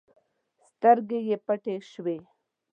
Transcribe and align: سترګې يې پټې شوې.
سترګې 0.69 1.19
يې 1.29 1.37
پټې 1.45 1.75
شوې. 1.91 2.17